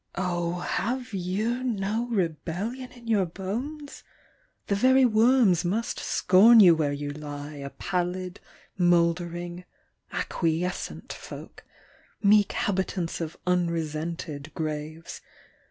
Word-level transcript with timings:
Oh, 0.15 0.61
have 0.61 1.13
you 1.13 1.63
no 1.63 2.07
rebellion 2.09 2.91
in 2.93 3.07
your 3.07 3.27
bones? 3.27 4.03
The 4.65 4.73
very 4.73 5.05
worms 5.05 5.63
must 5.63 5.99
scorn 5.99 6.59
you 6.59 6.73
where 6.73 6.91
you 6.91 7.11
lie, 7.11 7.57
A 7.57 7.69
pallid, 7.69 8.39
mouldering, 8.79 9.63
asqujescent 10.11 11.13
folk, 11.13 11.63
Meek 12.19 12.51
habitants 12.53 13.21
of 13.21 13.37
unresented 13.45 14.51
graves. 14.55 15.21